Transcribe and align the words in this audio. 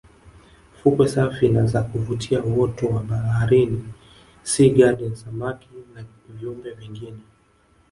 Fukwe 0.77 1.07
safi 1.13 1.49
na 1.49 1.65
za 1.65 1.83
kuvutia 1.83 2.43
uoto 2.43 2.87
wa 2.87 3.03
baharini 3.03 3.83
sea 4.43 4.69
gardens 4.73 5.21
samaki 5.23 5.69
na 5.95 6.05
viumbe 6.29 6.69
wengine 6.71 7.19